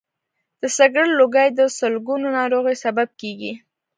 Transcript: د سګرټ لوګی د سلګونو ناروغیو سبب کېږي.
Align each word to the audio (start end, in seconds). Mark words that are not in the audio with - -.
د 0.61 0.63
سګرټ 0.77 1.09
لوګی 1.19 1.49
د 1.53 1.61
سلګونو 1.77 2.27
ناروغیو 2.37 2.81
سبب 2.83 3.07
کېږي. 3.21 3.53